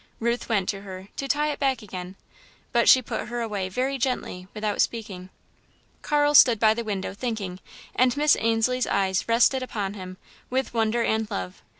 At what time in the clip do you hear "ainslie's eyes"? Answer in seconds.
8.39-9.29